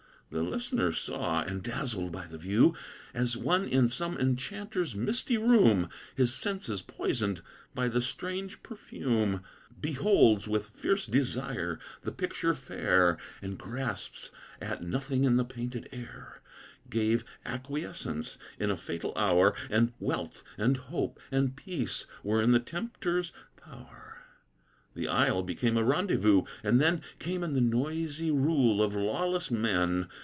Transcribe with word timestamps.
The 0.31 0.43
listener 0.43 0.93
saw; 0.93 1.41
and, 1.41 1.61
dazzled 1.61 2.13
by 2.13 2.25
the 2.25 2.37
view, 2.37 2.73
As 3.13 3.35
one 3.35 3.65
in 3.67 3.89
some 3.89 4.17
enchanter's 4.17 4.95
misty 4.95 5.35
room, 5.37 5.89
His 6.15 6.33
senses 6.33 6.81
poisoned 6.81 7.41
by 7.75 7.89
the 7.89 7.99
strange 8.01 8.63
perfume, 8.63 9.43
Beholds 9.81 10.47
with 10.47 10.69
fierce 10.69 11.05
desire 11.05 11.81
the 12.03 12.13
picture 12.13 12.53
fair, 12.53 13.17
And 13.41 13.57
grasps 13.57 14.31
at 14.61 14.81
nothing 14.81 15.25
in 15.25 15.35
the 15.35 15.43
painted 15.43 15.89
air, 15.91 16.41
Gave 16.89 17.25
acquiescence, 17.45 18.37
in 18.57 18.71
a 18.71 18.77
fatal 18.77 19.11
hour, 19.17 19.53
And 19.69 19.91
wealth, 19.99 20.43
and 20.57 20.77
hope, 20.77 21.19
and 21.29 21.57
peace 21.57 22.07
were 22.23 22.41
in 22.41 22.53
the 22.53 22.59
tempter's 22.61 23.33
power. 23.57 23.97
The 24.93 25.07
isle 25.09 25.41
became 25.43 25.75
a 25.77 25.83
rendezvous; 25.85 26.43
and 26.63 26.79
then 26.79 27.01
Came 27.19 27.43
in 27.43 27.53
the 27.53 27.59
noisy 27.61 28.29
rule 28.31 28.81
of 28.81 28.93
lawless 28.95 29.49
men. 29.51 30.07